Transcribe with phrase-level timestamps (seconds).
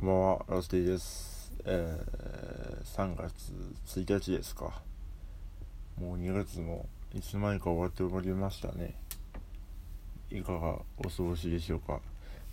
[0.00, 1.52] こんばんは、ラスティです。
[1.62, 3.52] えー、3月
[4.00, 4.80] 1日ですか。
[6.00, 8.94] もう2月もいつの間にか終わっておりましたね。
[10.30, 12.00] いかがお過ごしでしょうか。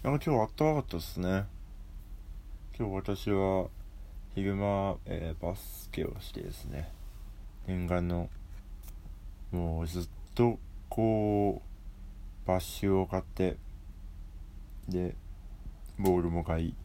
[0.04, 1.46] なんか今日あったかかったですね。
[2.78, 3.68] 今日私は
[4.36, 6.92] 昼間、えー、バスケをしてですね、
[7.66, 8.30] 念願の、
[9.54, 10.60] もうずっと
[10.90, 11.62] こ
[12.46, 13.56] う、バッシュを買って、
[14.90, 15.16] で、
[15.98, 16.76] ボールも買い、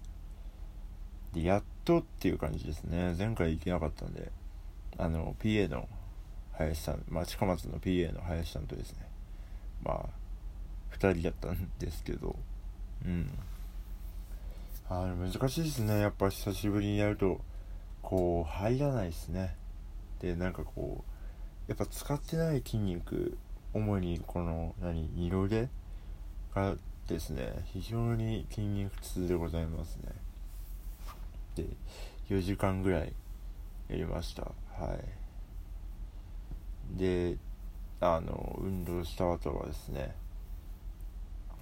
[1.33, 3.14] で、やっとっていう感じですね。
[3.17, 4.31] 前回行けなかったんで、
[4.99, 5.89] あの、PA の
[6.53, 9.09] 林さん、まあ、近松の PA の林さんとですね、
[9.82, 10.04] まあ、
[10.96, 12.37] 2人だったんですけど、
[13.04, 13.31] うん。
[14.89, 16.00] あ難しいですね。
[16.00, 17.40] やっぱ久しぶりにやると、
[18.03, 19.57] こう、入らないですね。
[20.21, 23.39] で、なんかこう、やっぱ使ってない筋肉、
[23.73, 25.68] 主にこの、何、二の腕
[26.54, 26.76] が
[27.09, 30.12] ですね、非常に筋肉痛でございますね。
[31.54, 31.66] で
[32.28, 33.12] 4時間ぐらい
[33.89, 34.42] やりました。
[34.42, 35.22] はい。
[36.98, 37.36] で
[38.00, 40.14] あの運動した後はですね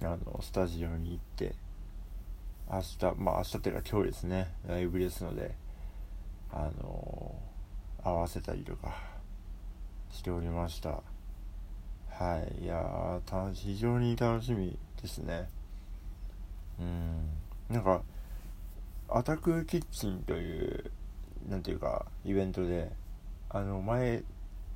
[0.01, 1.55] あのスタジオに行って
[2.69, 4.53] 明日まあ明日っていうか今日ですね。
[4.67, 5.53] ライブですので
[6.51, 7.35] あの
[8.03, 8.95] 合わせたりとか
[10.09, 11.01] しておりました。
[12.09, 12.63] はい。
[12.63, 13.19] いや
[13.53, 15.47] 非常に楽しみですね。
[16.79, 17.29] うん。
[17.69, 18.01] なんか
[19.13, 20.91] アタックキッチンという
[21.49, 22.89] 何ていうかイベントで
[23.49, 24.23] あの前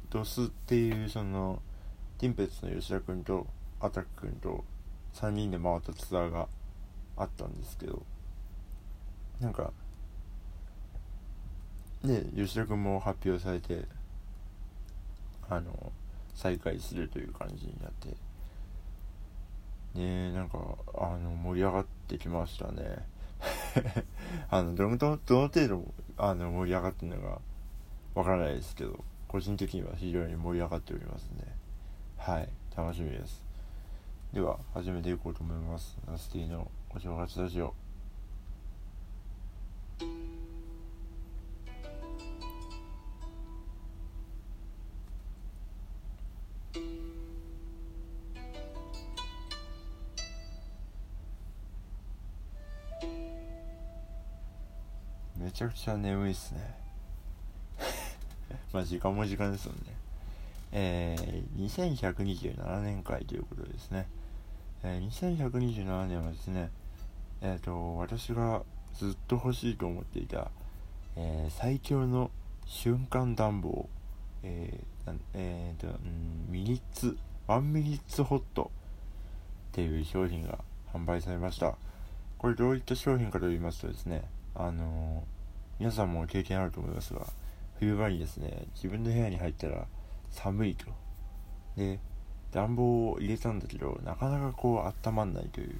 [0.09, 1.61] ドスっていうその
[2.17, 3.47] ティンペツの吉田君と
[3.79, 4.65] アタック君と
[5.13, 6.49] 3人で回ったツアーが
[7.15, 8.03] あったんですけど
[9.39, 9.71] なんか
[12.03, 13.85] ね吉田君も発表されて
[15.49, 15.93] あの
[16.33, 18.15] 再開するという感じになってね
[19.95, 20.57] えなんか
[20.93, 23.14] あの盛り上がってきましたね。
[24.49, 27.41] あのどのどの程度あの盛り上がってるのか
[28.13, 31.55] わからないですけど個人的には非常に盛り上がっておりますね
[32.17, 33.41] はい楽しみです。
[34.33, 35.97] では始めていこうと思います。
[36.05, 37.84] ナスティのお正月ラジオ。
[55.65, 56.75] ちゃくちゃ眠いっすね。
[58.71, 59.83] まあ時間も時間ですもんね。
[60.71, 64.07] えー、2127年会ということですね、
[64.83, 66.69] えー、2127年はですね
[67.41, 70.51] えっ、ー、と私がずっと欲しいと思っていた、
[71.15, 72.29] えー、最強の
[72.65, 73.89] 瞬間暖房
[74.43, 78.69] えー、えー、と、ん、ミニッツ1ミニッツホット
[79.69, 80.59] っていう商品が
[80.93, 81.75] 販売されました。
[82.37, 85.34] これどういった商品かと言いますとですねあのー
[85.79, 87.25] 皆さんも経験あると思いますが、
[87.79, 89.85] 冬場にですね、自分の部屋に入ったら
[90.29, 90.85] 寒いと。
[91.75, 91.99] で、
[92.51, 95.75] 暖房を入れたんだけど、なかなかこう温まんないという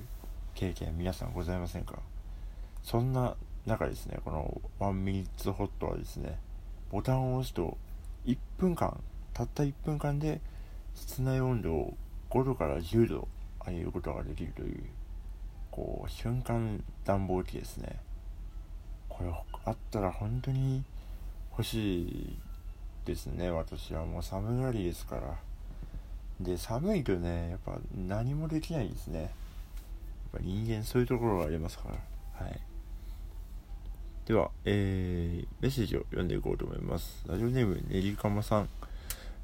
[0.53, 1.99] 経験皆さんございませんか？
[2.83, 3.35] そんな
[3.65, 6.37] 中ですね、この1ミニッツホットはですね、
[6.91, 7.77] ボタンを押すと
[8.25, 9.01] 1分間、
[9.33, 10.41] たった1分間で
[10.93, 11.97] 室内温度を
[12.29, 13.27] 5度から10度
[13.65, 14.83] 上げることができるという、
[15.71, 17.99] こう、瞬間暖房機ですね。
[19.17, 19.29] これ
[19.65, 20.83] あったら本当に
[21.51, 22.37] 欲しい
[23.05, 25.21] ですね私はもう寒がりですから。
[26.41, 29.21] で寒いとねやっぱ何もできないですね。
[29.21, 29.29] やっ
[30.33, 32.45] ぱ人間そういうところがありますから。
[32.45, 32.59] はい。
[34.25, 37.23] では、えー、メッセージを読んでいこうと思います。
[37.25, 38.69] ラジオネームねりかまさん。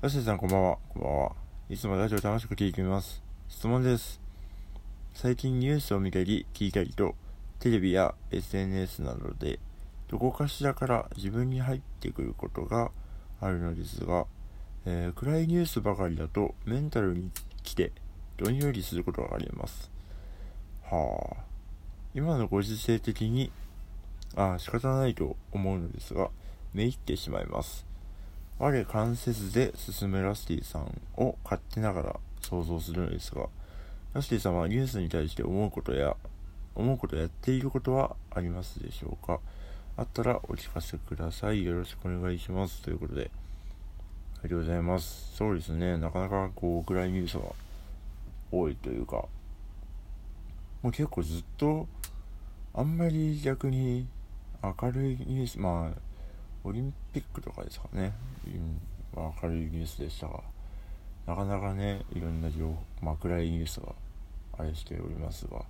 [0.01, 0.77] ラッシーさんこんばんは。
[0.89, 1.31] こんばんは。
[1.69, 3.21] いつもラジオ楽しく聞いています。
[3.47, 4.19] 質問です。
[5.13, 7.15] 最近ニュースを見たり聞いたりと
[7.61, 9.59] テレビや SNS などで
[10.07, 12.89] どこかしらから自分に入ってくることが
[13.39, 14.25] あるのですが、
[14.87, 17.29] えー、暗いニュースばかりだとメンタルに
[17.61, 17.91] 来て
[18.37, 19.91] どんよりすることがあります。
[20.83, 21.43] はあ。
[22.15, 23.51] 今のご時世的に、
[24.35, 26.31] あ、仕方ないと思うのですが、
[26.73, 27.85] めいってしまいます。
[28.57, 33.47] 我関節で進むラスティさんを勝手ながら想像するのですが、
[34.13, 36.17] ラスティさんはニュースに対して思うことや
[36.75, 39.39] 思うことやっていることはありますでしょうか？
[39.97, 41.65] あったらお聞かせください。
[41.65, 42.81] よろしくお願いします。
[42.81, 43.29] ということで、
[44.39, 45.35] ありがとうございます。
[45.35, 47.43] そうですね、なかなかこう、暗いニュースが
[48.51, 49.25] 多いというか、
[50.81, 51.87] もう結構ずっと、
[52.73, 54.07] あんまり逆に
[54.63, 55.99] 明るいニュース、まあ、
[56.63, 58.13] オリンピックとかですかね、
[58.47, 58.79] うん、
[59.15, 60.39] 明るいニュースでしたが、
[61.27, 63.93] なかなかね、いろんな情報、まあ、暗いニュースが
[64.57, 65.65] あれしておりますが、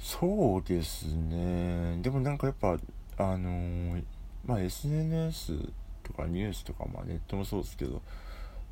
[0.00, 1.98] そうですね。
[2.00, 2.78] でもなんかやっぱ
[3.18, 4.02] あのー、
[4.46, 5.58] まあ SNS
[6.02, 8.00] とかニュースとかまあネットもそうですけど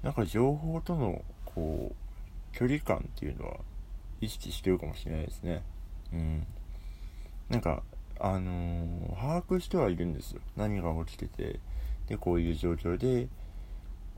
[0.02, 3.56] なんか情報とのこう距離感っていうのは
[4.22, 5.62] 意識してるかもしれないですね。
[6.14, 6.46] うん。
[7.50, 7.82] なんか
[8.18, 10.40] あのー、把握してはいるんですよ。
[10.56, 11.60] 何が起きてて
[12.06, 13.28] でこういう状況で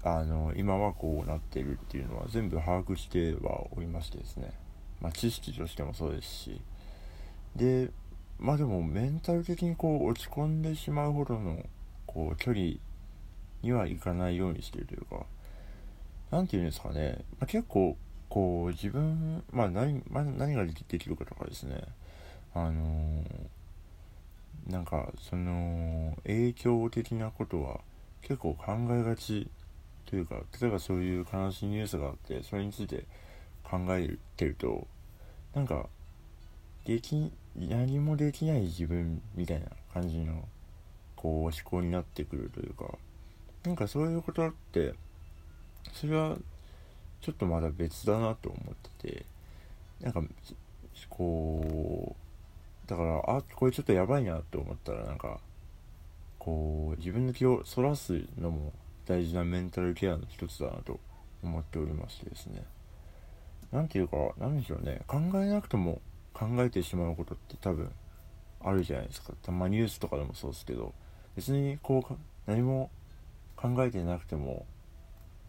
[0.05, 4.53] あの今はこうなってるっていうのは全部把握してはおりましてですね。
[5.01, 6.61] まあ知識としてもそうですし。
[7.57, 7.91] で
[8.39, 11.63] まあでもメンタル的にこう落ち込んでしまうほどの
[12.07, 12.75] こう距離
[13.63, 15.27] にはいかないようにしているというか
[16.31, 17.97] 何て言うんですかね、まあ、結構
[18.29, 21.83] こう自分まあ何,、まあ、何ができるかとかですね。
[22.53, 27.81] あのー、なんかその影響的なことは
[28.23, 29.49] 結構考えがち
[30.07, 33.05] というか例えばそういう悲しいニュースがあってそれについて
[33.63, 34.89] 考えてると
[35.55, 35.87] なんか
[36.85, 40.45] でき何もできない自分みたいな感じの
[41.17, 42.95] こう思考になってくるというか
[43.65, 44.95] なんかそういうことって
[45.93, 46.37] それは
[47.21, 49.27] ちょっとまだ別だなと思ってて
[50.01, 50.23] なんか
[51.09, 55.39] こうだからあこれちょっとやばいなと思ったらなんか
[56.39, 58.73] こう自分の気をそらすのも
[59.07, 60.99] 大事なメンタルケアの一つだなと
[61.43, 62.63] 思っておりましてですね。
[63.73, 65.03] 何ていうか、何でしょうね。
[65.07, 66.01] 考えなくても
[66.33, 67.91] 考えてしまうことって多分
[68.63, 69.33] あるじゃないですか。
[69.43, 70.93] たまニュースとかでもそうですけど、
[71.37, 72.15] 別にこう
[72.47, 72.91] 何も
[73.57, 74.67] 考えてなくても、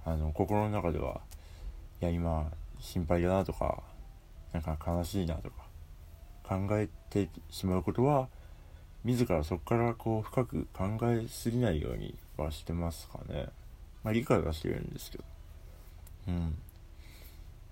[0.05, 1.21] あの、心の中では、
[2.01, 3.83] いや、今、心配だなとか、
[4.53, 5.55] なんか悲しいなとか、
[6.43, 8.27] 考えてしまうことは、
[9.03, 13.47] 自らそこからこう深く考えすぎないようにはしてますかね。
[14.03, 15.23] まあ理解はしてるんですけど。
[16.27, 16.57] うん。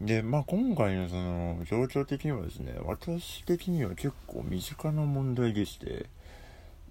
[0.02, 6.06] で、まあ今回のその状況的にはですね、私的には結構身近な問題でして、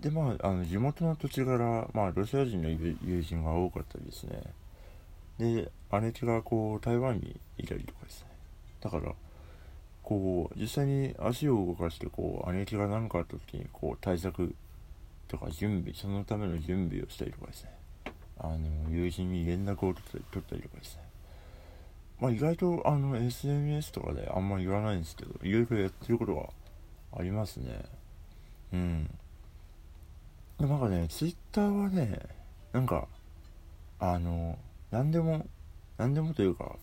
[0.00, 4.43] で、まあ、あの地元の土地柄、まあロシア人の友人が多かったりですね。
[5.38, 5.70] で、
[6.00, 8.28] 姉貴がこう台湾にいたりとかですね。
[8.81, 9.14] だから、
[10.08, 14.54] こう実際に足を動かしてこう姉貴が何かあった時にこう対策
[15.28, 17.70] とか準備そのための準備をしたりとかですね
[18.38, 18.58] あの
[18.90, 19.99] 友人に連絡を取
[20.38, 21.02] ったりとかですね
[22.20, 26.48] まあ意外とあの SNS とかであんま言わないんですけどいろいろやってることは
[27.16, 27.84] ありますね。
[28.72, 29.10] うん。
[30.58, 32.18] でなんかね Twitter はね
[32.72, 33.06] なんか
[34.00, 34.58] あの
[34.90, 35.46] 何でも
[35.96, 36.76] 何でもというか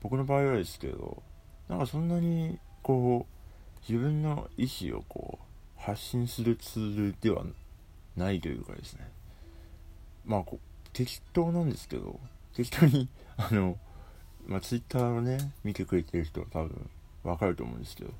[0.00, 1.22] 僕の場合はですけど
[1.68, 7.44] なんかそんなにこう自分の意思をこう発信するツールでは
[8.16, 9.10] ないというかですね。
[10.24, 12.18] まあこう適当なんですけど
[12.54, 13.76] 適当にあの
[14.46, 16.90] まあ Twitter をね見てくれてる人は多分
[17.24, 18.10] わかると思うんですけど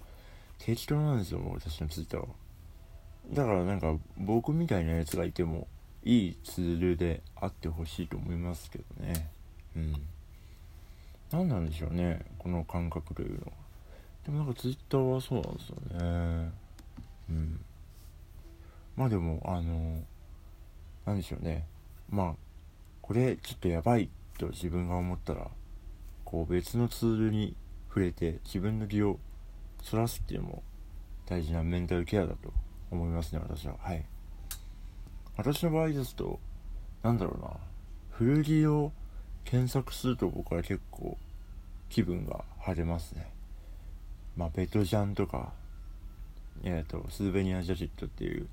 [0.59, 2.27] 適当なんですよ私の Twitter は。
[3.33, 5.67] だからなんか僕みたいなやつがいても
[6.05, 9.29] いいツールであってほしいと思いますけどね。
[9.77, 9.95] うん。
[11.31, 13.53] 何なんでしょうねこの感覚というのは。
[14.25, 16.53] でもなんかツイッターはそうなんですよね。
[17.31, 17.61] うん。
[18.97, 20.01] まあでもあの
[21.07, 21.67] 何でしょうね。
[22.11, 22.35] まあ
[23.01, 24.09] これちょっとやばい
[24.39, 25.49] と自分が思ったら
[26.33, 27.55] こう別のツールに
[27.89, 29.21] 触れて自分の気を
[29.83, 30.63] そらすっていうのも
[31.27, 32.51] 大事なメンタルケアだと
[32.91, 33.75] 思いますね私は。
[33.79, 34.03] はい。
[35.37, 36.41] 私の場合ですと
[37.03, 37.51] 何だろうな。
[38.13, 38.93] 古着を
[39.45, 41.19] 検索すると僕は結構
[41.91, 43.31] 気分が晴れますね。
[44.35, 45.53] まあ、ベトジャンとか、
[46.65, 48.49] えっ、ー、と、スーベニアジャケットっていう、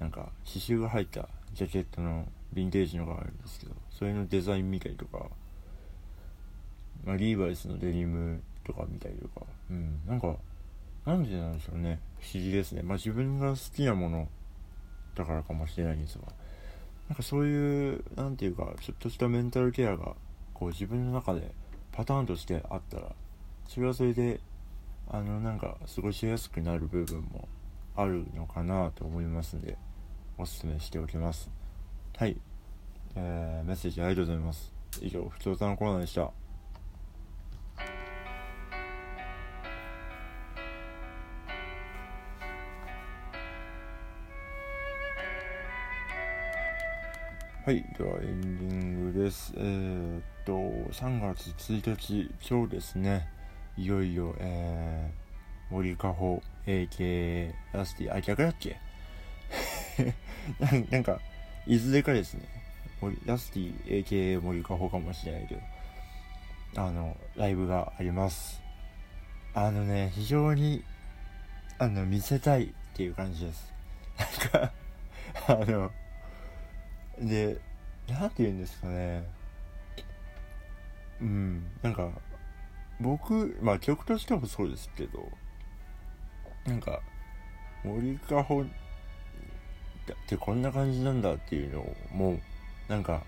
[0.00, 5.28] なんか、刺繍が入ったジャケットのヴィンテージのがあるんですけど、それのデザイン見たりとか、
[7.04, 10.36] まあ、リーバイスのデニムとか見たりとか、うん、なんか、
[11.04, 12.00] なんでなんでしょうね。
[12.18, 12.82] 不思議ですね。
[12.82, 14.28] まあ、自分が好きなもの
[15.14, 16.24] だからかもしれないんですが、
[17.08, 20.14] なんかそういう、なんていうか、ちょっとしたメンタルケアが、
[20.54, 21.52] こう自分の中で
[21.92, 23.14] パターンとしてあったら、
[23.68, 24.40] それはそれで、
[25.08, 27.48] あの、なんか過ごしやすくなる部分も
[27.94, 29.76] あるのかなと思いますんで、
[30.38, 31.50] おすすめしておきます。
[32.16, 32.36] はい。
[33.16, 34.72] えー、メッセージありがとうございます。
[35.02, 36.43] 以上、ふつおたのコーナーでした。
[47.64, 47.82] はい。
[47.96, 49.54] では、エンディングです。
[49.56, 50.52] えー、っと、
[50.92, 53.26] 3月1日、今日ですね、
[53.78, 58.76] いよいよ、えー、森かほ、AK、ラスティ、あ、逆だっけ？
[60.90, 61.18] なんか、
[61.66, 62.42] いずれかですね、
[63.00, 65.62] 森ラスティ、AK 森かほかもしれないけど、
[66.76, 68.60] あの、ライブがあります。
[69.54, 70.84] あのね、非常に、
[71.78, 73.72] あの見せたいっていう感じです
[74.18, 74.72] なんか
[75.48, 75.90] あの
[77.20, 77.58] で
[78.08, 79.24] 何て言うんですかね。
[81.20, 82.10] うんなんか
[83.00, 85.28] 僕まあ曲としてもそうですけど
[86.66, 87.00] なんか
[87.84, 88.66] 森かほっ
[90.26, 92.40] てこんな感じなんだっていうのをもう
[92.88, 93.22] なんか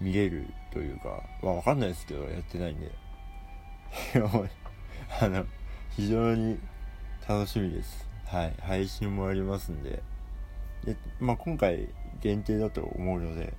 [0.00, 2.90] 見れるというかまあわかんないですけどやってないんで。
[5.20, 5.46] あの
[5.90, 6.58] 非常に
[7.26, 8.06] 楽しみです。
[8.26, 10.02] はい配信もありますんで。
[10.84, 11.88] で、まあ、今回
[12.20, 13.54] 限定だと思うので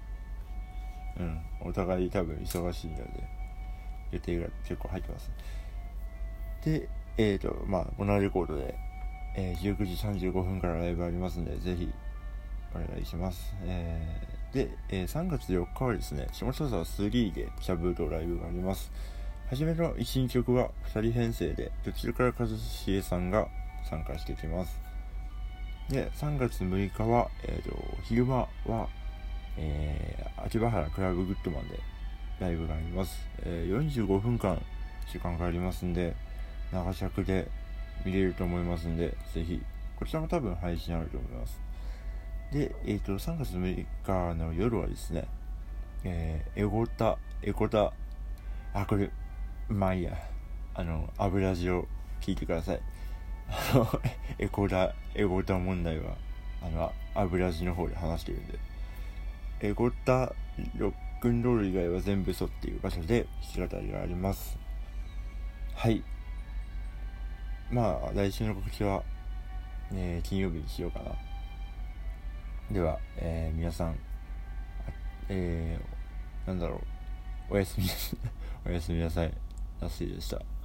[1.20, 3.04] うんお互い多分忙しいので
[4.12, 5.32] 予定が結構入ってます。
[6.64, 8.76] でえっ、ー、とまあこのレコードで、
[9.36, 11.92] えー、19時35分からライブありますんでぜひ
[12.74, 18.92] お願いします、えー、で、えー、3月4日はですね下北沢3でシャブーとライブがあります。
[19.50, 23.48] 初めの1、2曲は2人編成で途中から一茂さんが
[23.90, 24.87] 参加してきます。
[25.90, 28.88] で3月6日は、えーと、昼間は、
[29.58, 31.80] えー、秋葉原クラブグッドマンで
[32.40, 34.62] ライブがあります、えー、45分間
[35.12, 36.16] 時間がありますんで
[36.72, 37.48] 長尺で
[38.06, 39.62] 見れると思いますんでぜひ
[39.98, 41.60] こちらも多分配信あると思います。
[42.52, 45.28] で、えっ、ー、と3月6日の夜はですね、
[46.04, 47.92] えー、エゴタエゴタ
[48.76, 49.10] あこれ
[49.70, 50.12] まあいいや。
[50.78, 51.88] あの油地を
[52.22, 52.80] 聞いてください。
[53.50, 53.88] あの
[54.40, 56.16] エコダエゴタ問題は
[56.62, 58.60] あの油地の方で話してるんで
[59.62, 60.34] エゴタ
[60.78, 64.58] ロックンロール以外は全部嘘っていう場所で弾き語りがあります。
[65.74, 66.04] はい。
[67.72, 69.04] まあ来週の告知は、
[69.94, 71.12] えー、金曜日にしようかな。
[72.72, 73.96] では、えー、皆さん
[75.30, 76.82] えー、なんだろ
[77.50, 77.54] う。
[77.56, 77.86] おやすみ
[78.66, 79.34] おやすみなさい。
[79.82, 80.57] ラッシーでした。